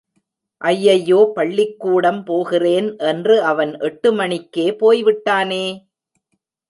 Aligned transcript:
ஐயையோ 0.61 1.19
பள்ளிக்கூடம் 1.35 2.23
போகிறேன் 2.23 2.89
என்று 3.03 3.35
அவன் 3.43 3.73
எட்டு 3.81 4.11
மணிக்கே 4.13 4.67
போய்விட்டானே! 4.77 5.65